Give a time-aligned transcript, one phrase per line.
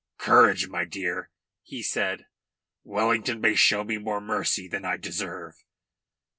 [0.17, 1.29] "Courage, my dear,"
[1.61, 2.25] he said.
[2.83, 5.63] "Wellington may show me more mercy than I deserve."